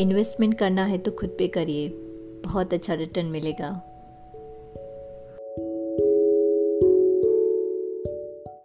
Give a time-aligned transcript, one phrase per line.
[0.00, 1.88] Investment करना है तो खुद पे करिए।
[2.44, 3.93] बहुत अच्छा रिटर्न मिलेगा।